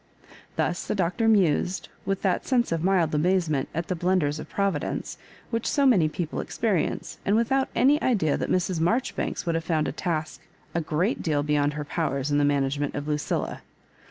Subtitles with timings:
[0.55, 5.19] Thus the Doctor mused, with that sense of mild amazement at the blunders of Providence,
[5.51, 8.79] which so many people experience, and without any idea that Mrs.
[8.79, 10.41] Marjoribanks would have found a task
[10.73, 13.61] a great deal beyond her powers in the manage ment of Lucilla.